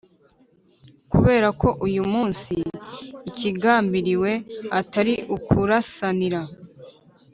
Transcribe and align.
kubera 1.11 1.47
ko 1.61 1.67
uyu 1.87 2.03
munsi 2.13 2.53
ikigambiriwe 3.29 4.31
atari 4.79 5.13
ukurasanira 5.35 6.41